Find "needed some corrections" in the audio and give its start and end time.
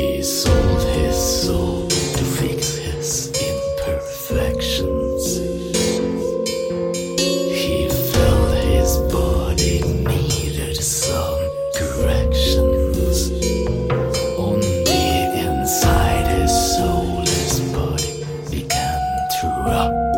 9.82-13.30